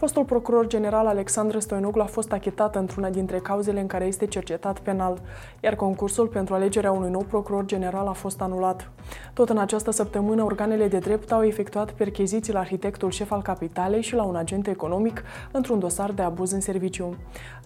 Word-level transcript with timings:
Fostul 0.00 0.24
procuror 0.24 0.66
general 0.66 1.06
Alexandru 1.06 1.58
Stoinoglu 1.58 2.02
a 2.02 2.04
fost 2.04 2.32
achitat 2.32 2.76
într-una 2.76 3.10
dintre 3.10 3.38
cauzele 3.38 3.80
în 3.80 3.86
care 3.86 4.04
este 4.04 4.26
cercetat 4.26 4.78
penal, 4.78 5.20
iar 5.60 5.74
concursul 5.74 6.26
pentru 6.26 6.54
alegerea 6.54 6.92
unui 6.92 7.10
nou 7.10 7.22
procuror 7.22 7.64
general 7.64 8.06
a 8.06 8.12
fost 8.12 8.40
anulat. 8.40 8.90
Tot 9.34 9.48
în 9.48 9.58
această 9.58 9.90
săptămână, 9.90 10.42
organele 10.42 10.88
de 10.88 10.98
drept 10.98 11.32
au 11.32 11.42
efectuat 11.42 11.90
percheziții 11.90 12.52
la 12.52 12.58
arhitectul 12.58 13.10
șef 13.10 13.30
al 13.30 13.42
capitalei 13.42 14.02
și 14.02 14.14
la 14.14 14.22
un 14.22 14.36
agent 14.36 14.66
economic 14.66 15.22
într-un 15.52 15.78
dosar 15.78 16.12
de 16.12 16.22
abuz 16.22 16.52
în 16.52 16.60
serviciu. 16.60 17.14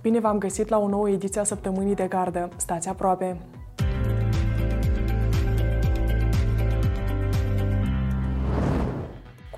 Bine 0.02 0.20
v-am 0.20 0.38
găsit 0.38 0.68
la 0.68 0.78
o 0.78 0.88
nouă 0.88 1.10
ediție 1.10 1.40
a 1.40 1.44
săptămânii 1.44 1.94
de 1.94 2.06
gardă. 2.06 2.48
Stați 2.56 2.88
aproape! 2.88 3.36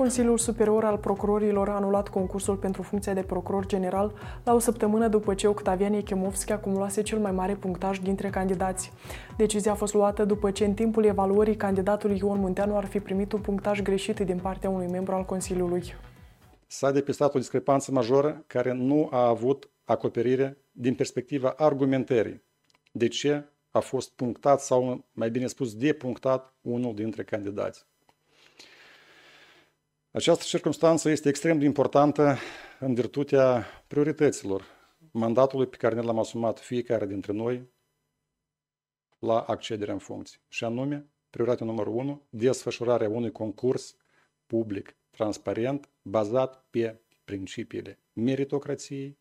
Consiliul 0.06 0.38
Superior 0.38 0.84
al 0.84 0.98
Procurorilor 0.98 1.68
a 1.68 1.74
anulat 1.74 2.08
concursul 2.08 2.56
pentru 2.56 2.82
funcția 2.82 3.14
de 3.14 3.22
procuror 3.22 3.66
general 3.66 4.12
la 4.44 4.54
o 4.54 4.58
săptămână 4.58 5.08
după 5.08 5.34
ce 5.34 5.46
Octavian 5.46 5.92
Echemovski 5.92 6.52
acumulase 6.52 7.02
cel 7.02 7.18
mai 7.18 7.32
mare 7.32 7.54
punctaj 7.54 7.98
dintre 7.98 8.30
candidați. 8.30 8.92
Decizia 9.36 9.72
a 9.72 9.74
fost 9.74 9.94
luată 9.94 10.24
după 10.24 10.50
ce 10.50 10.64
în 10.64 10.74
timpul 10.74 11.04
evaluării 11.04 11.56
candidatul 11.56 12.10
Ion 12.10 12.38
Munteanu 12.38 12.76
ar 12.76 12.84
fi 12.84 13.00
primit 13.00 13.32
un 13.32 13.40
punctaj 13.40 13.82
greșit 13.82 14.20
din 14.20 14.38
partea 14.38 14.70
unui 14.70 14.86
membru 14.86 15.14
al 15.14 15.24
Consiliului. 15.24 15.94
S-a 16.66 16.90
depistat 16.90 17.34
o 17.34 17.38
discrepanță 17.38 17.92
majoră 17.92 18.44
care 18.46 18.72
nu 18.72 19.08
a 19.10 19.28
avut 19.28 19.70
acoperire 19.84 20.58
din 20.72 20.94
perspectiva 20.94 21.54
argumentării. 21.56 22.42
De 22.92 23.08
ce 23.08 23.44
a 23.70 23.80
fost 23.80 24.10
punctat 24.10 24.60
sau, 24.60 25.04
mai 25.12 25.30
bine 25.30 25.46
spus, 25.46 25.74
depunctat 25.74 26.54
unul 26.60 26.94
dintre 26.94 27.24
candidați. 27.24 27.86
Această 30.16 30.44
circunstanță 30.46 31.08
este 31.08 31.28
extrem 31.28 31.58
de 31.58 31.64
importantă 31.64 32.36
în 32.80 32.94
virtutea 32.94 33.66
priorităților 33.86 34.64
mandatului 35.10 35.66
pe 35.66 35.76
care 35.76 35.94
ne 35.94 36.00
l-am 36.00 36.18
asumat 36.18 36.60
fiecare 36.60 37.06
dintre 37.06 37.32
noi 37.32 37.70
la 39.18 39.40
accederea 39.40 39.92
în 39.92 39.98
funcție. 39.98 40.40
Și 40.48 40.64
anume, 40.64 41.10
prioritatea 41.30 41.66
numărul 41.66 41.94
1, 41.94 42.26
desfășurarea 42.30 43.08
unui 43.08 43.32
concurs 43.32 43.96
public, 44.46 44.96
transparent, 45.10 45.88
bazat 46.02 46.64
pe 46.70 47.00
principiile 47.24 47.98
meritocrației, 48.12 49.18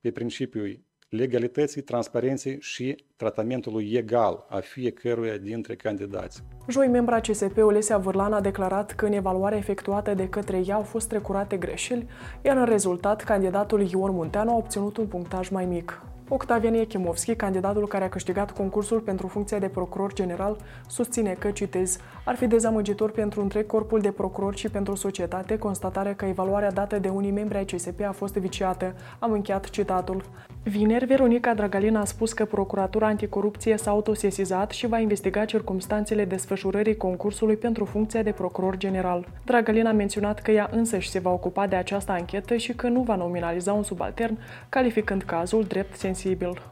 pe 0.00 0.12
principiul 0.12 0.84
legalității, 1.10 1.82
transparenței 1.82 2.56
și 2.60 3.04
tratamentului 3.16 3.92
egal 3.94 4.46
a 4.48 4.58
fiecăruia 4.58 5.36
dintre 5.36 5.74
candidați. 5.74 6.42
Joi, 6.68 6.88
membra 6.88 7.20
CSP 7.20 7.56
Olesia 7.56 7.98
Vârlan 7.98 8.32
a 8.32 8.40
declarat 8.40 8.92
că 8.92 9.06
în 9.06 9.12
evaluarea 9.12 9.58
efectuată 9.58 10.14
de 10.14 10.28
către 10.28 10.62
ea 10.66 10.74
au 10.74 10.82
fost 10.82 11.08
trecurate 11.08 11.56
greșeli, 11.56 12.06
iar 12.42 12.56
în 12.56 12.64
rezultat, 12.64 13.24
candidatul 13.24 13.80
Ion 13.80 14.14
Munteanu 14.14 14.50
a 14.50 14.56
obținut 14.56 14.96
un 14.96 15.06
punctaj 15.06 15.48
mai 15.48 15.64
mic. 15.64 16.02
Octavian 16.32 16.74
Echimovski, 16.74 17.34
candidatul 17.34 17.86
care 17.86 18.04
a 18.04 18.08
câștigat 18.08 18.50
concursul 18.50 19.00
pentru 19.00 19.26
funcția 19.26 19.58
de 19.58 19.68
procuror 19.68 20.12
general, 20.12 20.56
susține 20.88 21.32
că, 21.32 21.50
citez, 21.50 21.98
ar 22.24 22.36
fi 22.36 22.46
dezamăgitor 22.46 23.10
pentru 23.10 23.40
întreg 23.40 23.66
corpul 23.66 24.00
de 24.00 24.10
procurori 24.10 24.56
și 24.56 24.68
pentru 24.68 24.94
societate 24.94 25.58
constatarea 25.58 26.14
că 26.14 26.24
evaluarea 26.24 26.70
dată 26.70 26.98
de 26.98 27.08
unii 27.08 27.30
membri 27.30 27.56
ai 27.56 27.64
CSP 27.64 28.00
a 28.08 28.12
fost 28.12 28.34
viciată. 28.34 28.94
Am 29.18 29.32
încheiat 29.32 29.70
citatul. 29.70 30.24
Vineri, 30.62 31.04
Veronica 31.04 31.54
Dragalina 31.54 32.00
a 32.00 32.04
spus 32.04 32.32
că 32.32 32.44
Procuratura 32.44 33.06
Anticorupție 33.06 33.76
s-a 33.76 33.90
autosesizat 33.90 34.70
și 34.70 34.86
va 34.86 34.98
investiga 34.98 35.44
circumstanțele 35.44 36.24
desfășurării 36.24 36.96
concursului 36.96 37.56
pentru 37.56 37.84
funcția 37.84 38.22
de 38.22 38.30
procuror 38.30 38.76
general. 38.76 39.28
Dragalina 39.44 39.90
a 39.90 39.92
menționat 39.92 40.40
că 40.40 40.50
ea 40.50 40.68
însăși 40.72 41.10
se 41.10 41.18
va 41.18 41.30
ocupa 41.30 41.66
de 41.66 41.76
această 41.76 42.12
anchetă 42.12 42.56
și 42.56 42.72
că 42.72 42.88
nu 42.88 43.02
va 43.02 43.16
nominaliza 43.16 43.72
un 43.72 43.82
subaltern, 43.82 44.38
calificând 44.68 45.22
cazul 45.22 45.64
drept 45.64 45.96
sensibil. 45.96 46.62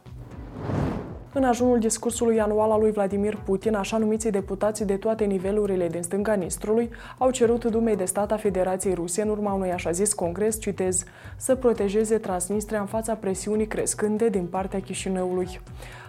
În 1.39 1.45
ajunul 1.45 1.79
discursului 1.79 2.41
anual 2.41 2.71
al 2.71 2.81
lui 2.81 2.91
Vladimir 2.91 3.39
Putin, 3.45 3.75
așa 3.75 3.99
numiții 3.99 4.31
deputații 4.31 4.85
de 4.85 4.97
toate 4.97 5.25
nivelurile 5.25 5.89
din 5.89 6.03
stânga 6.03 6.35
Nistrului 6.35 6.91
au 7.19 7.31
cerut 7.31 7.65
Dumei 7.65 7.97
de 7.97 8.05
Stat 8.05 8.33
a 8.33 8.37
Federației 8.37 8.95
Ruse 8.95 9.23
în 9.23 9.29
urma 9.29 9.53
unui 9.53 9.73
așa 9.73 9.91
zis 9.91 10.13
congres, 10.13 10.61
citez, 10.61 11.05
să 11.37 11.55
protejeze 11.55 12.19
Transnistria 12.19 12.81
în 12.81 12.87
fața 12.87 13.15
presiunii 13.15 13.67
crescânde 13.67 14.29
din 14.29 14.47
partea 14.47 14.81
Chișinăului. 14.81 15.61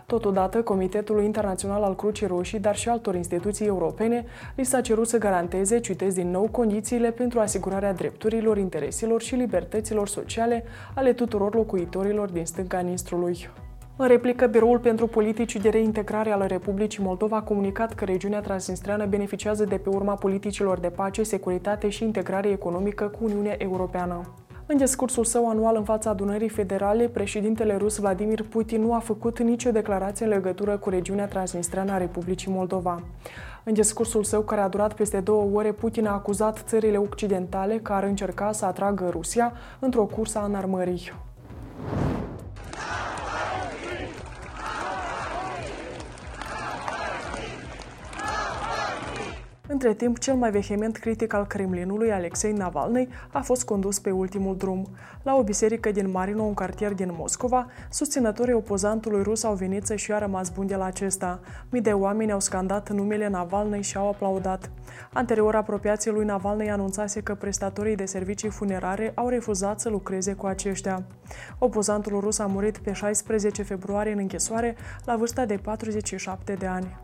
Totodată, 0.06 0.62
Comitetul 0.62 1.24
Internațional 1.24 1.84
al 1.84 1.96
Crucii 1.96 2.28
Roșii, 2.28 2.60
dar 2.60 2.76
și 2.76 2.90
altor 2.90 3.16
instituții 3.16 3.66
europene, 3.66 4.26
li 4.56 4.64
s-a 4.64 4.82
cerut 4.82 5.08
să 5.08 5.18
garanteze, 5.18 5.80
citez 5.80 6.14
din 6.14 6.32
nou, 6.32 6.48
condițiile 6.52 7.12
pentru 7.12 7.40
asigurarea 7.40 7.94
drepturilor, 7.94 8.58
intereselor 8.58 9.22
și 9.22 9.36
libertăților 9.36 10.08
sociale 10.08 10.64
ale 10.96 11.14
tuturor 11.14 11.56
locuitorilor 11.56 12.30
din 12.30 12.46
stânga 12.46 12.80
Nistrului. 12.80 13.50
În 14.02 14.08
replică, 14.08 14.46
Biroul 14.46 14.80
pentru 14.80 15.08
Politici 15.08 15.56
de 15.56 15.70
Reintegrare 15.70 16.32
al 16.32 16.46
Republicii 16.48 17.04
Moldova 17.04 17.36
a 17.36 17.42
comunicat 17.42 17.94
că 17.94 18.06
regiunea 18.06 18.42
transnistreană 18.42 19.06
beneficiază 19.06 19.64
de 19.64 19.78
pe 19.78 19.90
urma 19.90 20.14
politicilor 20.14 20.80
de 20.80 20.90
pace, 20.90 21.24
securitate 21.24 21.90
și 21.90 22.04
integrare 22.04 22.50
economică 22.50 23.06
cu 23.06 23.18
Uniunea 23.24 23.56
Europeană. 23.58 24.22
În 24.66 24.78
discursul 24.78 25.24
său 25.24 25.50
anual 25.50 25.76
în 25.76 25.84
fața 25.84 26.10
adunării 26.10 26.50
federale, 26.50 27.08
președintele 27.08 27.76
rus 27.76 27.98
Vladimir 27.98 28.44
Putin 28.44 28.82
nu 28.82 28.94
a 28.94 29.00
făcut 29.00 29.40
nicio 29.40 29.72
declarație 29.72 30.26
în 30.26 30.32
legătură 30.32 30.78
cu 30.78 30.90
regiunea 30.90 31.28
transnistreană 31.28 31.92
a 31.92 31.98
Republicii 31.98 32.52
Moldova. 32.52 33.04
În 33.64 33.74
discursul 33.74 34.24
său, 34.24 34.42
care 34.42 34.62
a 34.62 34.68
durat 34.68 34.94
peste 34.94 35.20
două 35.20 35.50
ore, 35.54 35.72
Putin 35.72 36.08
a 36.08 36.14
acuzat 36.14 36.64
țările 36.68 36.98
occidentale 36.98 37.78
că 37.78 37.94
ar 37.94 38.04
încerca 38.04 38.52
să 38.52 38.66
atragă 38.66 39.10
Rusia 39.12 39.54
într-o 39.80 40.04
cursă 40.04 40.40
a 40.40 40.46
înarmării. 40.46 41.12
Între 49.72 49.94
timp, 49.94 50.20
cel 50.20 50.36
mai 50.36 50.52
vehement 50.52 50.98
critic 50.98 51.34
al 51.34 51.46
Kremlinului, 51.48 52.12
Alexei 52.12 52.52
Navalny, 52.52 53.08
a 53.32 53.42
fost 53.42 53.64
condus 53.64 54.00
pe 54.00 54.12
ultimul 54.12 54.58
drum. 54.58 54.88
La 55.24 55.36
o 55.36 55.44
biserică 55.44 55.92
din 55.92 56.12
Marino, 56.12 56.44
un 56.44 56.54
cartier 56.54 56.94
din 56.94 57.14
Moscova, 57.18 57.68
susținătorii 57.90 58.54
opozantului 58.54 59.24
rus 59.24 59.44
au 59.44 59.54
venit 59.54 59.86
să-și 59.86 60.10
ia 60.10 60.18
rămas 60.18 60.50
bun 60.50 60.68
de 60.68 60.76
la 60.76 60.86
acesta. 60.86 61.40
Mii 61.70 61.82
de 61.82 61.92
oameni 61.92 62.32
au 62.32 62.40
scandat 62.40 62.90
numele 62.90 63.28
Navalny 63.28 63.82
și 63.82 63.98
au 63.98 64.08
aplaudat. 64.08 64.72
Anterior, 65.14 65.56
apropiații 65.56 66.12
lui 66.12 66.26
Navalny 66.26 66.72
anunțase 66.72 67.22
că 67.22 67.36
prestatorii 67.36 67.96
de 67.96 68.06
servicii 68.06 68.50
funerare 68.50 69.12
au 69.16 69.28
refuzat 69.28 69.80
să 69.80 69.90
lucreze 69.90 70.34
cu 70.34 70.46
aceștia. 70.46 71.04
Opozantul 71.60 72.20
rus 72.20 72.40
a 72.40 72.46
murit 72.46 72.78
pe 72.78 72.92
16 72.92 73.64
februarie 73.64 74.12
în 74.12 74.20
închisoare, 74.20 74.76
la 75.06 75.16
vârsta 75.16 75.46
de 75.46 75.60
47 75.64 76.54
de 76.54 76.66
ani. 76.66 76.98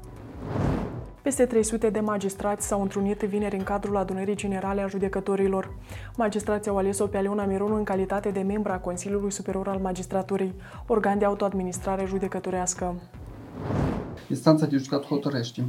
Peste 1.25 1.45
300 1.45 1.89
de 1.89 1.99
magistrați 1.99 2.67
s-au 2.67 2.81
întrunit 2.81 3.19
vineri 3.19 3.55
în 3.55 3.63
cadrul 3.63 3.97
adunării 3.97 4.35
generale 4.35 4.81
a 4.81 4.87
judecătorilor. 4.87 5.73
Magistrații 6.17 6.71
au 6.71 6.77
ales-o 6.77 7.07
pe 7.07 7.17
Aleona 7.17 7.45
Mironu 7.45 7.75
în 7.75 7.83
calitate 7.83 8.29
de 8.29 8.39
membra 8.39 8.73
a 8.73 8.79
Consiliului 8.79 9.31
Superior 9.31 9.67
al 9.67 9.79
Magistraturii, 9.79 10.53
organ 10.87 11.17
de 11.17 11.25
autoadministrare 11.25 12.05
judecătorească. 12.05 12.95
Instanța 14.29 14.65
de 14.65 14.77
judecat 14.77 15.05
hotărăște 15.05 15.63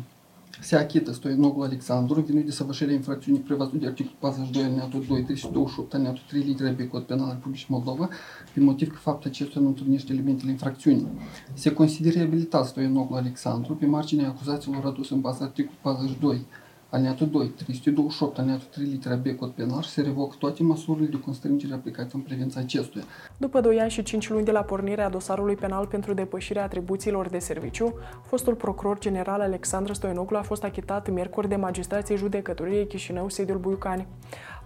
se 0.61 0.77
achită 0.77 1.13
Stoianoglu 1.13 1.63
Alexandru, 1.63 2.21
vinuit 2.21 2.45
de 2.45 2.51
săvârșirea 2.51 2.95
infracțiunii 2.95 3.41
prevăzute 3.41 3.77
de 3.77 3.87
articolul 3.87 4.17
42 4.21 4.63
alineatul 4.63 5.05
2, 5.09 5.23
328 5.23 5.95
alineatul 5.95 6.23
3 6.29 6.43
litere 6.43 6.71
B 6.71 6.89
Cod 6.91 7.03
Penal 7.03 7.27
al 7.27 7.33
Republicii 7.33 7.67
Moldova, 7.69 8.09
prin 8.53 8.65
motiv 8.65 8.89
că 8.89 8.99
faptul 8.99 9.31
acestuia 9.31 9.63
nu 9.63 9.69
întâlnește 9.69 10.13
elementele 10.13 10.51
infracțiunii. 10.51 11.09
Se 11.55 11.73
consideră 11.73 12.21
abilitat 12.21 12.67
Stoianoglu 12.67 13.17
Alexandru 13.17 13.75
pe 13.75 13.87
marginea 13.87 14.29
acuzațiilor 14.29 14.85
aduse 14.85 15.15
în 15.15 15.21
baza 15.21 15.45
articolul 15.45 15.79
42 15.83 16.47
Alineatul 16.91 17.29
2, 17.31 17.47
328, 17.47 18.39
alineatul 18.39 18.67
3, 18.71 18.87
litera 18.87 19.15
B, 19.15 19.27
cod 19.39 19.51
penal 19.51 19.83
și 19.83 19.89
se 19.89 20.03
revocă 20.03 20.37
toate 20.39 20.63
măsurile 20.63 21.07
de 21.07 21.21
constrângere 21.21 21.75
aplicate 21.75 22.11
în 22.13 22.21
prevența 22.21 22.61
acestuia. 22.61 23.05
După 23.37 23.61
2 23.61 23.81
ani 23.81 23.91
și 23.91 24.03
5 24.03 24.29
luni 24.31 24.45
de 24.45 24.51
la 24.51 24.63
pornirea 24.63 25.09
dosarului 25.09 25.55
penal 25.55 25.87
pentru 25.87 26.15
depășirea 26.15 26.63
atribuțiilor 26.63 27.29
de 27.29 27.39
serviciu, 27.39 27.95
fostul 28.23 28.55
procuror 28.55 28.99
general 28.99 29.41
Alexandru 29.41 29.93
Stoinoglu 29.95 30.37
a 30.37 30.43
fost 30.43 30.65
achitat 30.65 31.11
miercuri 31.11 31.49
de 31.49 31.57
magistrații 31.57 32.17
judecătoriei 32.17 32.87
Chișinău, 32.87 33.29
sediul 33.29 33.59
Buiucani. 33.59 34.07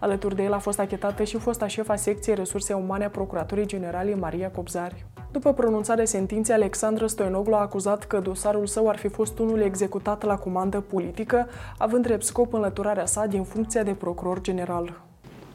Alături 0.00 0.36
de 0.36 0.42
el 0.42 0.52
a 0.52 0.58
fost 0.58 0.78
achitată 0.78 1.24
și 1.24 1.38
fosta 1.38 1.66
șefa 1.66 1.96
secției 1.96 2.34
resurse 2.34 2.72
umane 2.72 3.04
a 3.04 3.08
Procuraturii 3.08 3.66
Generale 3.66 4.14
Maria 4.14 4.50
Copzari. 4.50 5.04
După 5.32 5.52
pronunțarea 5.52 6.04
sentinței, 6.04 6.54
Alexandru 6.54 7.06
Stoinoglu 7.06 7.54
a 7.54 7.60
acuzat 7.60 8.06
că 8.06 8.20
dosarul 8.20 8.66
său 8.66 8.88
ar 8.88 8.96
fi 8.96 9.08
fost 9.08 9.38
unul 9.38 9.60
executat 9.60 10.24
la 10.24 10.36
comandă 10.36 10.80
politică, 10.80 11.48
având 11.78 12.04
drept 12.04 12.24
scop 12.24 12.52
înlăturarea 12.52 13.06
sa 13.06 13.26
din 13.26 13.42
funcția 13.42 13.82
de 13.82 13.92
procuror 13.92 14.40
general. 14.40 15.00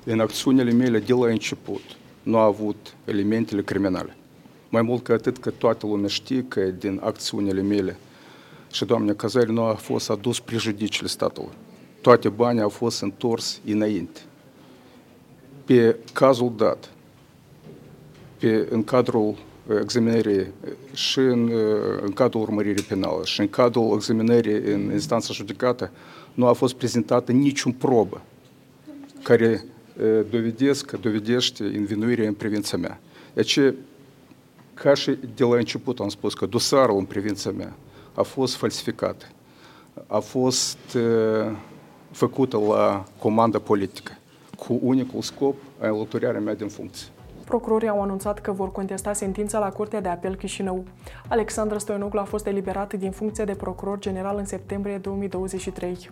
În 0.04 0.20
acțiunile 0.20 0.72
mele 0.72 1.00
de 1.00 1.14
la 1.14 1.28
început 1.28 1.82
nu 2.24 2.38
a 2.38 2.44
avut 2.44 2.96
elementele 3.06 3.62
criminale. 3.62 4.16
Mai 4.70 4.82
mult 4.82 5.04
ca 5.04 5.14
atât 5.14 5.38
că 5.38 5.50
toată 5.50 5.86
lumea 5.86 6.08
știe 6.08 6.46
că 6.48 6.62
din 6.62 7.02
acțiunile 7.04 7.62
mele 7.62 7.98
și 8.72 8.86
doamne 8.86 9.14
cazare 9.14 9.52
nu 9.52 9.64
a 9.64 9.74
fost 9.74 10.10
adus 10.10 10.40
prejudiciile 10.40 11.08
statului. 11.08 11.54
Toate 12.02 12.30
banii 12.30 12.62
au 12.62 12.70
fost 12.70 13.02
întors 13.02 13.62
înainte. 13.66 14.20
Pe 15.66 15.96
cazul 16.14 16.54
dat, 16.58 16.90
pe, 18.40 18.68
în 18.70 18.84
cadrul 18.84 19.36
examinării 19.82 20.48
și 20.94 21.20
în, 21.20 21.52
în 22.02 22.12
cadrul 22.12 22.42
urmăririi 22.42 22.84
penală 22.84 23.22
și 23.24 23.40
în 23.40 23.50
cadrul 23.50 23.94
examinării 23.96 24.74
în 24.74 24.92
instanța 24.92 25.34
judecată 25.34 25.92
nu 26.34 26.46
a 26.46 26.54
fost 26.54 26.74
prezentată 26.74 27.32
niciun 27.32 27.72
probă 27.72 28.22
care 29.24 29.66
dovedesc, 30.30 30.92
dovedește 30.92 31.64
învinuirea 31.64 32.28
în 32.28 32.34
privința 32.34 32.78
mea. 32.78 33.00
Deci, 33.34 33.60
ca 34.74 34.94
și 34.94 35.18
de 35.36 35.44
la 35.44 35.56
început 35.56 36.00
am 36.00 36.10
spus 36.10 36.34
că 36.34 36.46
dosarul 36.46 36.98
în 36.98 37.06
privința 37.06 37.52
mea 37.52 37.76
a 38.14 38.22
fost 38.22 38.56
falsificat, 38.56 39.32
a 40.08 40.20
fost 40.20 40.78
făcută 42.12 42.58
la 42.58 43.06
comandă 43.20 43.60
politică, 43.60 44.18
cu 44.56 44.80
unicul 44.82 45.22
scop 45.22 45.56
a 45.82 45.88
înlăturarea 45.88 46.40
mea 46.40 46.56
din 46.56 46.68
funcție. 46.68 47.08
Procurorii 47.46 47.88
au 47.88 48.02
anunțat 48.02 48.40
că 48.40 48.52
vor 48.52 48.72
contesta 48.72 49.14
sentința 49.14 49.60
la 49.60 49.70
Curtea 49.70 50.02
de 50.02 50.10
Apel 50.10 50.36
Chișinău. 50.36 50.84
Alexandru 51.30 51.78
Stoianoglu 51.78 52.20
a 52.20 52.24
fost 52.24 52.48
eliberat 52.48 52.94
din 52.94 53.12
funcție 53.12 53.44
de 53.44 53.56
procuror 53.56 54.00
general 54.00 54.38
în 54.38 54.46
septembrie 54.46 54.98
2023 54.98 56.10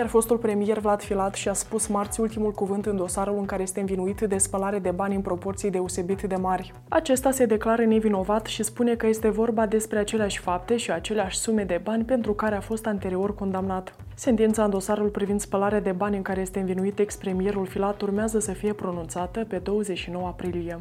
iar 0.00 0.08
fostul 0.08 0.36
premier 0.36 0.78
Vlad 0.78 1.02
Filat 1.02 1.34
și-a 1.34 1.52
spus 1.52 1.86
marți 1.86 2.20
ultimul 2.20 2.52
cuvânt 2.52 2.86
în 2.86 2.96
dosarul 2.96 3.38
în 3.38 3.44
care 3.44 3.62
este 3.62 3.80
învinuit 3.80 4.20
de 4.20 4.38
spălare 4.38 4.78
de 4.78 4.90
bani 4.90 5.14
în 5.14 5.20
proporții 5.20 5.70
deosebit 5.70 6.22
de 6.22 6.34
mari. 6.34 6.72
Acesta 6.88 7.30
se 7.30 7.46
declară 7.46 7.84
nevinovat 7.84 8.46
și 8.46 8.62
spune 8.62 8.94
că 8.94 9.06
este 9.06 9.28
vorba 9.28 9.66
despre 9.66 9.98
aceleași 9.98 10.38
fapte 10.38 10.76
și 10.76 10.92
aceleași 10.92 11.38
sume 11.38 11.64
de 11.64 11.80
bani 11.82 12.04
pentru 12.04 12.32
care 12.32 12.54
a 12.54 12.60
fost 12.60 12.86
anterior 12.86 13.34
condamnat. 13.34 13.94
Sentința 14.14 14.64
în 14.64 14.70
dosarul 14.70 15.08
privind 15.08 15.40
spălare 15.40 15.80
de 15.80 15.92
bani 15.92 16.16
în 16.16 16.22
care 16.22 16.40
este 16.40 16.58
învinuit 16.58 16.98
ex-premierul 16.98 17.66
Filat 17.66 18.00
urmează 18.00 18.38
să 18.38 18.52
fie 18.52 18.72
pronunțată 18.72 19.44
pe 19.48 19.56
29 19.56 20.26
aprilie. 20.26 20.78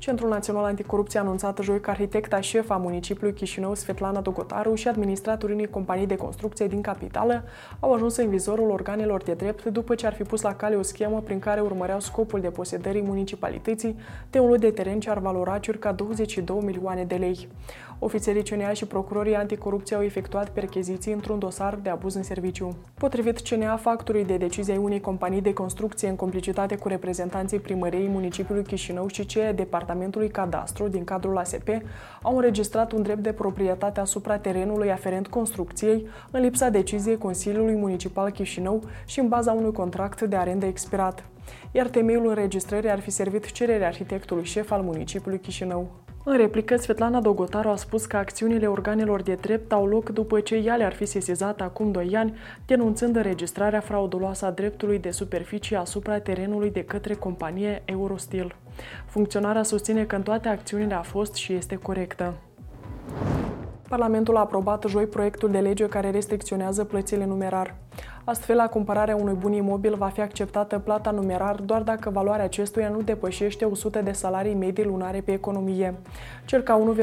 Centrul 0.00 0.28
Național 0.28 0.64
Anticorupție 0.64 1.18
a 1.18 1.22
anunțat 1.22 1.58
joi 1.62 1.80
că 1.80 1.90
arhitecta 1.90 2.40
șef 2.40 2.70
a 2.70 2.76
municipiului 2.76 3.36
Chișinău, 3.36 3.74
Svetlana 3.74 4.20
Dogotaru, 4.20 4.74
și 4.74 4.88
administratorii 4.88 5.54
unei 5.54 5.68
companii 5.68 6.06
de 6.06 6.16
construcție 6.16 6.66
din 6.66 6.80
capitală 6.80 7.44
au 7.80 7.92
ajuns 7.92 8.16
în 8.16 8.28
vizorul 8.28 8.70
organelor 8.70 9.22
de 9.22 9.32
drept 9.32 9.64
după 9.64 9.94
ce 9.94 10.06
ar 10.06 10.12
fi 10.12 10.22
pus 10.22 10.42
la 10.42 10.54
cale 10.54 10.76
o 10.76 10.82
schemă 10.82 11.20
prin 11.20 11.38
care 11.38 11.60
urmăreau 11.60 12.00
scopul 12.00 12.40
de 12.40 12.50
posedării 12.50 13.02
municipalității 13.02 13.96
de 14.30 14.38
un 14.38 14.48
lot 14.48 14.60
de 14.60 14.70
teren 14.70 15.00
ce 15.00 15.10
ar 15.10 15.18
valora 15.18 15.58
circa 15.58 15.92
22 15.92 16.60
milioane 16.62 17.04
de 17.04 17.14
lei. 17.14 17.48
Ofițerii 18.02 18.42
CNA 18.42 18.72
și 18.72 18.86
procurorii 18.86 19.34
anticorupție 19.34 19.96
au 19.96 20.02
efectuat 20.02 20.48
percheziții 20.48 21.12
într-un 21.12 21.38
dosar 21.38 21.78
de 21.82 21.90
abuz 21.90 22.14
în 22.14 22.22
serviciu. 22.22 22.76
Potrivit 22.94 23.40
CNA, 23.40 23.76
factorii 23.76 24.24
de 24.24 24.36
decizie 24.36 24.72
ai 24.72 24.78
unei 24.78 25.00
companii 25.00 25.40
de 25.40 25.52
construcție 25.52 26.08
în 26.08 26.16
complicitate 26.16 26.76
cu 26.76 26.88
reprezentanții 26.88 27.58
primăriei 27.58 28.08
municipiului 28.08 28.64
Chișinău 28.64 29.06
și 29.06 29.26
cei 29.26 29.52
departamentului 29.52 30.28
cadastru 30.28 30.88
din 30.88 31.04
cadrul 31.04 31.38
ASP 31.38 31.68
au 32.22 32.36
înregistrat 32.36 32.92
un 32.92 33.02
drept 33.02 33.22
de 33.22 33.32
proprietate 33.32 34.00
asupra 34.00 34.38
terenului 34.38 34.92
aferent 34.92 35.28
construcției 35.28 36.06
în 36.30 36.40
lipsa 36.40 36.68
deciziei 36.68 37.18
Consiliului 37.18 37.74
Municipal 37.74 38.30
Chișinău 38.30 38.82
și 39.06 39.20
în 39.20 39.28
baza 39.28 39.52
unui 39.52 39.72
contract 39.72 40.20
de 40.20 40.36
arendă 40.36 40.66
expirat 40.66 41.24
iar 41.72 41.88
temeiul 41.88 42.28
înregistrării 42.28 42.90
ar 42.90 43.00
fi 43.00 43.10
servit 43.10 43.52
cererea 43.52 43.86
arhitectului 43.86 44.44
șef 44.44 44.70
al 44.70 44.82
municipiului 44.82 45.40
Chișinău. 45.40 45.90
În 46.24 46.36
replică, 46.36 46.76
Svetlana 46.76 47.20
Dogotaru 47.20 47.68
a 47.68 47.76
spus 47.76 48.06
că 48.06 48.16
acțiunile 48.16 48.66
organelor 48.66 49.22
de 49.22 49.34
drept 49.34 49.72
au 49.72 49.86
loc 49.86 50.08
după 50.08 50.40
ce 50.40 50.54
ea 50.54 50.76
le-ar 50.76 50.92
fi 50.92 51.04
sesizat 51.04 51.60
acum 51.60 51.92
doi 51.92 52.16
ani, 52.16 52.36
denunțând 52.66 53.16
înregistrarea 53.16 53.80
frauduloasă 53.80 54.46
a 54.46 54.50
dreptului 54.50 54.98
de 54.98 55.10
superficie 55.10 55.76
asupra 55.76 56.20
terenului 56.20 56.70
de 56.70 56.84
către 56.84 57.14
companie 57.14 57.82
Eurostil. 57.84 58.54
Funcționarea 59.06 59.62
susține 59.62 60.04
că 60.04 60.16
în 60.16 60.22
toate 60.22 60.48
acțiunile 60.48 60.94
a 60.94 61.02
fost 61.02 61.34
și 61.34 61.52
este 61.52 61.76
corectă. 61.76 62.34
Parlamentul 63.90 64.36
a 64.36 64.40
aprobat 64.40 64.84
joi 64.88 65.06
proiectul 65.06 65.50
de 65.50 65.58
lege 65.58 65.86
care 65.86 66.10
restricționează 66.10 66.84
plățile 66.84 67.24
numerar. 67.24 67.74
Astfel, 68.24 68.56
la 68.56 68.68
cumpărarea 68.68 69.16
unui 69.16 69.34
bun 69.34 69.52
imobil 69.52 69.94
va 69.94 70.08
fi 70.08 70.20
acceptată 70.20 70.78
plata 70.78 71.10
numerar 71.10 71.54
doar 71.54 71.82
dacă 71.82 72.10
valoarea 72.10 72.44
acestuia 72.44 72.88
nu 72.88 73.02
depășește 73.02 73.64
100 73.64 74.00
de 74.00 74.12
salarii 74.12 74.54
medii 74.54 74.84
lunare 74.84 75.20
pe 75.20 75.32
economie, 75.32 75.94
circa 76.44 76.94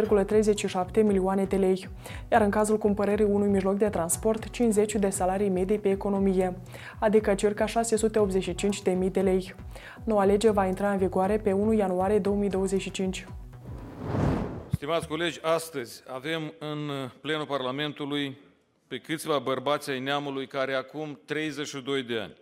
1,37 0.95 1.03
milioane 1.03 1.43
de 1.43 1.55
lei, 1.55 1.89
iar 2.31 2.41
în 2.41 2.49
cazul 2.49 2.77
cumpărării 2.77 3.27
unui 3.29 3.47
mijloc 3.47 3.77
de 3.77 3.89
transport, 3.89 4.49
50 4.49 4.95
de 4.95 5.09
salarii 5.09 5.49
medii 5.49 5.79
pe 5.79 5.89
economie, 5.89 6.57
adică 6.99 7.33
circa 7.33 7.65
685.000 7.65 9.11
de 9.11 9.21
lei. 9.21 9.55
Noua 10.03 10.23
lege 10.25 10.51
va 10.51 10.65
intra 10.65 10.91
în 10.91 10.97
vigoare 10.97 11.37
pe 11.37 11.51
1 11.51 11.73
ianuarie 11.73 12.19
2025. 12.19 13.27
Stimați 14.77 15.07
colegi, 15.07 15.41
astăzi 15.41 16.03
avem 16.07 16.53
în 16.59 17.09
plenul 17.21 17.45
Parlamentului 17.45 18.37
pe 18.87 18.99
câțiva 18.99 19.39
bărbați 19.39 19.89
ai 19.89 19.99
neamului 19.99 20.47
care 20.47 20.73
acum 20.73 21.19
32 21.25 22.03
de 22.03 22.19
ani 22.19 22.35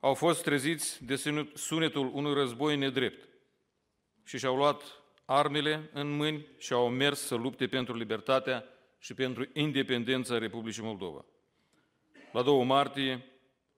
au 0.00 0.14
fost 0.14 0.42
treziți 0.42 1.04
de 1.04 1.16
sunetul 1.54 2.10
unui 2.14 2.34
război 2.34 2.76
nedrept 2.76 3.28
și 4.24 4.38
și-au 4.38 4.56
luat 4.56 4.82
armele 5.24 5.90
în 5.92 6.10
mâini 6.16 6.46
și 6.58 6.72
au 6.72 6.88
mers 6.88 7.20
să 7.20 7.34
lupte 7.34 7.66
pentru 7.66 7.96
libertatea 7.96 8.64
și 8.98 9.14
pentru 9.14 9.48
independența 9.52 10.38
Republicii 10.38 10.82
Moldova. 10.82 11.24
La 12.32 12.42
2 12.42 12.64
martie 12.64 13.24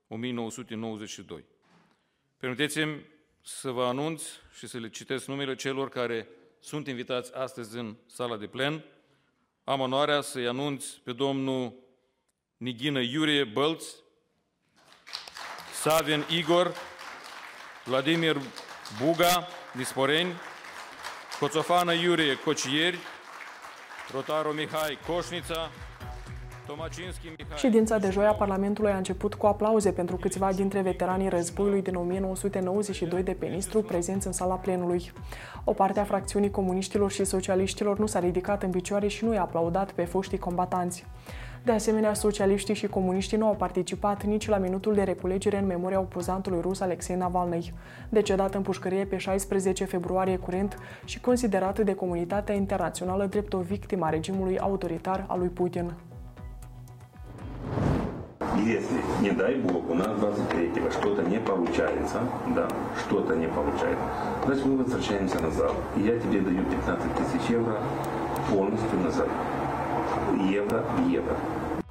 1992. 0.07 1.43
Permiteți-mi 2.37 3.05
să 3.41 3.71
vă 3.71 3.83
anunț 3.83 4.23
și 4.57 4.67
să 4.67 4.77
le 4.77 4.89
citesc 4.89 5.27
numele 5.27 5.55
celor 5.55 5.89
care 5.89 6.27
sunt 6.65 6.87
invitați 6.87 7.33
astăzi 7.33 7.77
în 7.77 7.95
sala 8.05 8.37
de 8.37 8.47
plen. 8.47 8.83
Am 9.63 9.79
onoarea 9.79 10.21
să-i 10.21 10.47
anunț 10.47 10.85
pe 10.85 11.13
domnul 11.13 11.73
Nighină 12.57 12.99
Iurie 12.99 13.43
Bălț, 13.43 13.85
Savian 15.73 16.25
Igor, 16.29 16.73
Vladimir 17.83 18.37
Buga, 19.03 19.47
Nisporeni, 19.73 20.33
Coțofană 21.39 21.93
Iurie 21.93 22.35
Cocieri, 22.35 22.97
Rotaru 24.11 24.53
Mihai 24.53 24.99
Coșnița, 25.07 25.71
Ședința 27.55 27.97
de 27.97 28.09
joi 28.09 28.25
a 28.25 28.33
Parlamentului 28.33 28.91
a 28.91 28.97
început 28.97 29.33
cu 29.33 29.45
aplauze 29.45 29.91
pentru 29.91 30.15
câțiva 30.15 30.53
dintre 30.53 30.81
veteranii 30.81 31.29
războiului 31.29 31.81
din 31.81 31.95
1992 31.95 33.23
de 33.23 33.31
pe 33.31 33.45
Nistru 33.45 33.81
prezenți 33.81 34.27
în 34.27 34.33
sala 34.33 34.55
plenului. 34.55 35.11
O 35.63 35.73
parte 35.73 35.99
a 35.99 36.03
fracțiunii 36.03 36.51
comuniștilor 36.51 37.11
și 37.11 37.25
socialiștilor 37.25 37.99
nu 37.99 38.05
s-a 38.05 38.19
ridicat 38.19 38.63
în 38.63 38.69
picioare 38.69 39.07
și 39.07 39.25
nu 39.25 39.33
i-a 39.33 39.41
aplaudat 39.41 39.91
pe 39.91 40.03
foștii 40.03 40.37
combatanți. 40.37 41.05
De 41.63 41.71
asemenea, 41.71 42.13
socialiștii 42.13 42.73
și 42.73 42.87
comuniștii 42.87 43.37
nu 43.37 43.47
au 43.47 43.55
participat 43.55 44.23
nici 44.23 44.47
la 44.47 44.57
minutul 44.57 44.93
de 44.93 45.03
reculegere 45.03 45.57
în 45.57 45.65
memoria 45.65 45.99
opozantului 45.99 46.61
rus 46.61 46.79
Alexei 46.79 47.15
Navalny, 47.15 47.73
decedat 48.09 48.55
în 48.55 48.61
pușcărie 48.61 49.05
pe 49.05 49.17
16 49.17 49.85
februarie 49.85 50.37
curent 50.37 50.77
și 51.05 51.19
considerat 51.19 51.79
de 51.79 51.93
comunitatea 51.93 52.55
internațională 52.55 53.25
drept 53.25 53.53
o 53.53 53.59
victimă 53.59 54.05
a 54.05 54.09
regimului 54.09 54.59
autoritar 54.59 55.25
al 55.27 55.39
lui 55.39 55.49
Putin 55.49 55.93
Если, 58.56 59.00
не 59.20 59.30
дай 59.30 59.54
бог, 59.56 59.88
у 59.90 59.94
нас 59.94 60.08
23-го 60.08 60.90
что-то 60.90 61.22
не 61.22 61.38
получается, 61.38 62.20
да, 62.54 62.68
что-то 62.98 63.34
не 63.36 63.46
получается, 63.46 64.04
значит 64.44 64.66
мы 64.66 64.76
возвращаемся 64.76 65.40
назад. 65.40 65.72
И 65.96 66.00
я 66.00 66.18
тебе 66.18 66.40
даю 66.40 66.64
15 66.64 67.14
тысяч 67.14 67.50
евро 67.50 67.76
полностью 68.50 69.00
назад. 69.00 69.28
Евро 70.50 70.84
в 70.96 71.08
евро. 71.08 71.36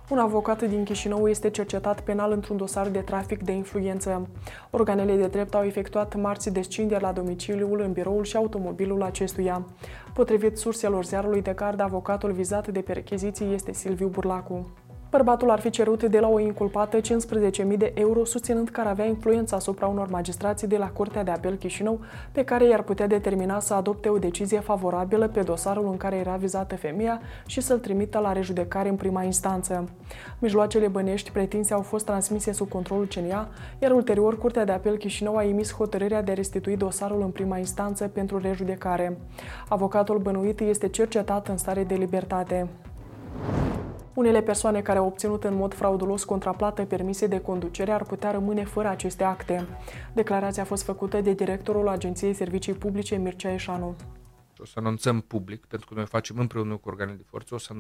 Un 0.10 0.18
avocat 0.18 0.62
din 0.64 0.84
Chișinău 0.84 1.28
este 1.28 1.50
cercetat 1.50 2.02
penal 2.02 2.32
într-un 2.32 2.58
dosar 2.58 2.88
de 2.88 3.00
trafic 3.00 3.44
de 3.44 3.52
influență. 3.52 4.28
Organele 4.70 5.16
de 5.16 5.28
drept 5.28 5.56
au 5.56 5.64
efectuat 5.64 6.16
marți 6.16 6.54
descinderi 6.54 7.02
la 7.02 7.12
domiciliul, 7.12 7.82
în 7.82 7.92
biroul 7.92 8.24
și 8.24 8.36
automobilul 8.36 9.02
acestuia. 9.04 9.66
Potrivit 10.14 10.58
surselor 10.58 11.06
ziarului 11.06 11.42
de 11.42 11.54
card, 11.54 11.80
avocatul 11.80 12.32
vizat 12.32 12.68
de 12.68 12.80
percheziții 12.80 13.54
este 13.54 13.74
Silviu 13.74 14.08
Burlacu. 14.08 14.68
Bărbatul 15.15 15.51
ar 15.51 15.61
fi 15.61 15.71
cerut 15.71 16.03
de 16.03 16.21
la 16.21 16.29
o 16.29 16.39
inculpată 16.39 16.99
15.000 17.01 17.77
de 17.77 17.93
euro, 17.95 18.25
susținând 18.25 18.69
că 18.69 18.81
ar 18.81 18.87
avea 18.87 19.05
influență 19.05 19.55
asupra 19.55 19.87
unor 19.87 20.09
magistrații 20.09 20.67
de 20.67 20.77
la 20.77 20.89
Curtea 20.89 21.25
de 21.25 21.31
Apel 21.31 21.55
Chișinău, 21.55 22.01
pe 22.33 22.45
care 22.45 22.65
i-ar 22.65 22.83
putea 22.83 23.07
determina 23.07 23.61
să 23.61 23.75
adopte 23.75 24.09
o 24.09 24.19
decizie 24.19 24.61
favorabilă 24.61 25.29
pe 25.29 25.41
dosarul 25.41 25.87
în 25.91 25.97
care 25.97 26.17
era 26.17 26.37
vizată 26.37 26.77
femeia 26.77 27.21
și 27.47 27.61
să-l 27.61 27.79
trimită 27.79 28.19
la 28.19 28.33
rejudecare 28.33 28.89
în 28.89 28.97
prima 28.97 29.23
instanță. 29.23 29.89
Mijloacele 30.39 30.89
bănești 30.89 31.31
pretinse 31.31 31.75
au 31.75 31.83
fost 31.83 32.05
transmise 32.05 32.53
sub 32.53 32.69
controlul 32.69 33.07
CNA, 33.07 33.49
iar 33.79 33.91
ulterior 33.91 34.39
Curtea 34.39 34.65
de 34.65 34.73
Apel 34.73 34.97
Chișinău 34.97 35.37
a 35.37 35.45
emis 35.45 35.75
hotărârea 35.75 36.23
de 36.23 36.31
a 36.31 36.35
restitui 36.35 36.77
dosarul 36.77 37.21
în 37.21 37.31
prima 37.31 37.59
instanță 37.59 38.09
pentru 38.09 38.39
rejudecare. 38.39 39.19
Avocatul 39.69 40.19
bănuit 40.19 40.61
este 40.61 40.89
cercetat 40.89 41.49
în 41.49 41.57
stare 41.57 41.85
de 41.85 41.95
libertate. 41.95 42.69
Unele 44.15 44.43
persoane 44.43 44.83
care 44.83 44.99
au 44.99 45.07
obținut 45.07 45.45
în 45.45 45.55
mod 45.55 45.75
fraudulos 45.75 46.25
contraplată 46.25 46.85
permise 46.85 47.27
de 47.27 47.41
conducere 47.41 47.93
ar 47.93 48.03
putea 48.03 48.31
rămâne 48.31 48.65
fără 48.65 48.89
aceste 48.89 49.25
acte. 49.25 49.67
Declarația 50.15 50.63
a 50.63 50.67
fost 50.67 50.83
făcută 50.83 51.21
de 51.21 51.33
directorul 51.33 51.89
Agenției 51.89 52.35
Servicii 52.35 52.73
Publice 52.73 53.17
Mircea 53.17 53.53
Eșanu. 53.53 53.97
O 54.59 54.65
să 54.65 54.75
anunțăm 54.77 55.21
public, 55.21 55.67
pentru 55.67 55.89
că 55.89 55.95
noi 55.95 56.07
facem 56.07 56.39
împreună 56.39 56.77
cu 56.77 56.89
organele 56.89 57.17
de 57.17 57.25
forță, 57.27 57.55
o 57.55 57.59
să 57.59 57.75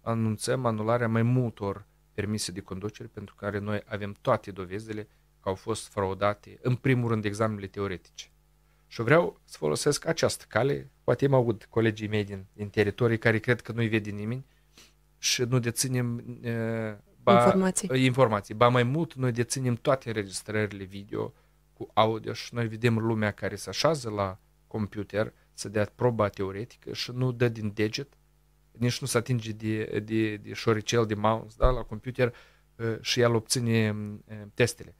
anunțăm 0.00 0.66
anularea 0.66 1.08
mai 1.08 1.22
multor 1.22 1.86
permise 2.12 2.52
de 2.52 2.60
conducere 2.60 3.10
pentru 3.12 3.34
care 3.34 3.58
noi 3.58 3.82
avem 3.86 4.16
toate 4.20 4.50
dovezile 4.50 5.02
că 5.40 5.48
au 5.48 5.54
fost 5.54 5.88
fraudate, 5.88 6.58
în 6.62 6.74
primul 6.74 7.08
rând, 7.08 7.24
examenele 7.24 7.66
teoretice. 7.66 8.32
Și 8.86 9.02
vreau 9.02 9.40
să 9.44 9.56
folosesc 9.58 10.06
această 10.06 10.44
cale, 10.48 10.90
poate 11.04 11.26
mă 11.26 11.36
aud 11.36 11.66
colegii 11.70 12.08
mei 12.08 12.24
din, 12.24 12.46
din 12.52 12.68
teritorii 12.68 13.18
care 13.18 13.38
cred 13.38 13.60
că 13.60 13.72
nu-i 13.72 13.88
vede 13.88 14.10
nimeni 14.10 14.44
și 15.24 15.42
nu 15.42 15.58
deținem 15.58 16.24
uh, 16.42 16.96
ba, 17.22 17.44
informații. 17.44 18.04
informații. 18.04 18.54
Ba 18.54 18.68
mai 18.68 18.82
mult, 18.82 19.14
noi 19.14 19.32
deținem 19.32 19.74
toate 19.74 20.08
înregistrările 20.08 20.84
video 20.84 21.32
cu 21.72 21.90
audio 21.94 22.32
și 22.32 22.54
noi 22.54 22.68
vedem 22.68 22.98
lumea 22.98 23.30
care 23.30 23.56
se 23.56 23.68
așează 23.68 24.10
la 24.10 24.38
computer 24.66 25.32
să 25.52 25.68
dea 25.68 25.90
proba 25.94 26.28
teoretică 26.28 26.92
și 26.92 27.10
nu 27.14 27.32
dă 27.32 27.48
din 27.48 27.72
deget, 27.74 28.12
nici 28.72 29.00
nu 29.00 29.06
se 29.06 29.18
atinge 29.18 29.52
de, 29.52 30.02
de, 30.04 30.36
de 30.36 30.52
șoricel, 30.52 31.06
de 31.06 31.14
mouse, 31.14 31.56
da, 31.58 31.70
la 31.70 31.82
computer 31.82 32.34
și 33.00 33.20
el 33.20 33.34
obține 33.34 33.96
testele. 34.54 34.94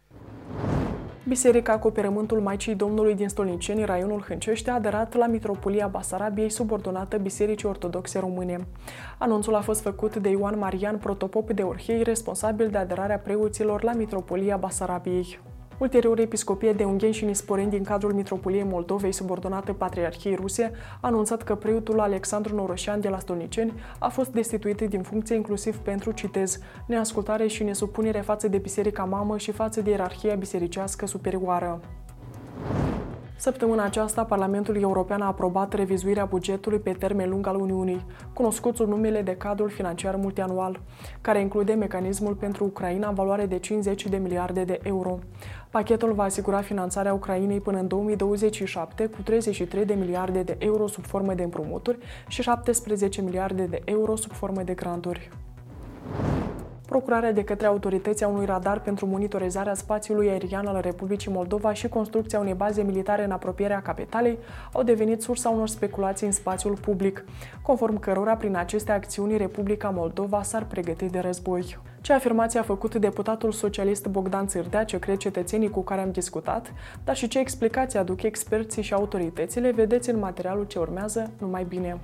Biserica 1.29 1.73
Acoperământul 1.73 2.41
Maicii 2.41 2.75
Domnului 2.75 3.15
din 3.15 3.29
Stolniceni, 3.29 3.85
raionul 3.85 4.21
Hâncești, 4.21 4.71
a 4.71 4.75
aderat 4.75 5.15
la 5.15 5.27
Mitropolia 5.27 5.87
Basarabiei, 5.87 6.51
subordonată 6.51 7.17
Bisericii 7.17 7.69
Ortodoxe 7.69 8.19
Române. 8.19 8.67
Anunțul 9.19 9.55
a 9.55 9.61
fost 9.61 9.81
făcut 9.81 10.17
de 10.17 10.29
Ioan 10.29 10.59
Marian, 10.59 10.99
protopop 10.99 11.51
de 11.53 11.63
Orhei, 11.63 12.03
responsabil 12.03 12.69
de 12.69 12.79
aderarea 12.79 13.19
preoților 13.19 13.83
la 13.83 13.93
Mitropolia 13.93 14.57
Basarabiei. 14.57 15.39
Ulterior, 15.79 16.19
episcopie 16.19 16.73
de 16.73 16.85
Ungheni 16.85 17.13
și 17.13 17.25
Nisporeni 17.25 17.71
din 17.71 17.83
cadrul 17.83 18.13
Mitropoliei 18.13 18.63
Moldovei, 18.63 19.13
subordonată 19.13 19.73
Patriarhiei 19.73 20.35
Ruse, 20.35 20.73
a 21.01 21.07
anunțat 21.07 21.43
că 21.43 21.55
preotul 21.55 22.01
Alexandru 22.01 22.55
Noroșan 22.55 23.01
de 23.01 23.09
la 23.09 23.19
Stolniceni 23.19 23.73
a 23.99 24.09
fost 24.09 24.31
destituit 24.31 24.81
din 24.81 25.03
funcție 25.03 25.37
inclusiv 25.37 25.77
pentru, 25.77 26.11
citez, 26.11 26.59
neascultare 26.87 27.47
și 27.47 27.63
nesupunere 27.63 28.21
față 28.21 28.49
de 28.49 28.59
Biserica 28.59 29.05
Mamă 29.05 29.39
și 29.39 29.53
față 29.53 29.81
de 29.81 29.91
ierarhia 29.91 30.35
bisericească 30.35 31.07
superioară. 31.07 31.81
Săptămâna 33.37 33.85
aceasta, 33.85 34.25
Parlamentul 34.25 34.81
European 34.81 35.21
a 35.21 35.27
aprobat 35.27 35.73
revizuirea 35.73 36.25
bugetului 36.25 36.79
pe 36.79 36.93
termen 36.93 37.31
lung 37.31 37.47
al 37.47 37.61
Uniunii, 37.61 38.07
cunoscut 38.33 38.77
sub 38.77 38.89
numele 38.89 39.23
de 39.23 39.37
cadrul 39.37 39.69
financiar 39.69 40.17
multianual, 40.17 40.81
care 41.21 41.41
include 41.41 41.73
mecanismul 41.73 42.35
pentru 42.35 42.65
Ucraina 42.65 43.09
în 43.09 43.15
valoare 43.15 43.47
de 43.47 43.59
50 43.59 44.07
de 44.07 44.17
miliarde 44.17 44.65
de 44.65 44.81
euro. 44.83 45.19
Pachetul 45.71 46.13
va 46.13 46.23
asigura 46.23 46.61
finanțarea 46.61 47.15
Ucrainei 47.15 47.61
până 47.61 47.79
în 47.79 47.89
2027 47.89 49.07
cu 49.07 49.23
33 49.23 49.85
de 49.85 49.95
miliarde 49.95 50.43
de 50.43 50.57
euro 50.59 50.87
sub 50.87 51.05
formă 51.05 51.35
de 51.35 51.43
împrumuturi 51.43 51.99
și 52.29 52.43
17 52.43 53.23
miliarde 53.23 53.65
de 53.65 53.83
euro 53.85 54.17
sub 54.17 54.33
formă 54.33 54.63
de 54.63 54.75
granturi. 54.75 55.31
Procurarea 56.87 57.33
de 57.33 57.45
către 57.45 57.67
autorități 57.67 58.25
a 58.25 58.29
unui 58.29 58.45
radar 58.45 58.81
pentru 58.81 59.07
monitorizarea 59.07 59.75
spațiului 59.75 60.29
aerian 60.29 60.67
al 60.67 60.81
Republicii 60.81 61.33
Moldova 61.33 61.73
și 61.73 61.89
construcția 61.89 62.39
unei 62.39 62.55
baze 62.55 62.83
militare 62.83 63.25
în 63.25 63.31
apropierea 63.31 63.83
capitalei 63.83 64.39
au 64.73 64.83
devenit 64.83 65.23
sursa 65.23 65.49
unor 65.49 65.69
speculații 65.69 66.27
în 66.27 66.33
spațiul 66.33 66.77
public, 66.77 67.25
conform 67.63 67.99
cărora 67.99 68.37
prin 68.37 68.57
aceste 68.57 68.93
acțiuni 68.93 69.37
Republica 69.37 69.89
Moldova 69.89 70.43
s-ar 70.43 70.65
pregăti 70.65 71.05
de 71.05 71.19
război. 71.19 71.79
Ce 72.01 72.13
afirmație 72.13 72.61
a 72.61 72.63
făcut 72.63 72.95
deputatul 72.95 73.53
socialist 73.53 74.07
Bogdan 74.07 74.47
Țârdea, 74.47 74.85
ce 74.85 74.99
cred 74.99 75.17
cetățenii 75.17 75.71
cu 75.71 75.83
care 75.83 76.01
am 76.01 76.11
discutat, 76.11 76.73
dar 77.05 77.17
și 77.17 77.29
ce 77.29 77.39
explicații 77.39 77.99
aduc 77.99 78.23
experții 78.23 78.83
și 78.83 78.95
autoritățile, 78.95 79.71
vedeți 79.71 80.11
în 80.11 80.19
materialul 80.19 80.65
ce 80.65 80.79
urmează, 80.79 81.31
numai 81.39 81.65
bine. 81.65 81.99